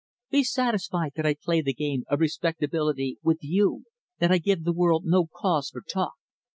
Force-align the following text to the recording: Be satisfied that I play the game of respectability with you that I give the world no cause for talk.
Be 0.31 0.41
satisfied 0.43 1.11
that 1.15 1.27
I 1.27 1.35
play 1.35 1.61
the 1.61 1.75
game 1.75 2.05
of 2.09 2.21
respectability 2.21 3.19
with 3.21 3.37
you 3.41 3.83
that 4.17 4.31
I 4.31 4.39
give 4.39 4.63
the 4.63 4.73
world 4.73 5.03
no 5.05 5.27
cause 5.27 5.69
for 5.69 5.81
talk. 5.87 6.15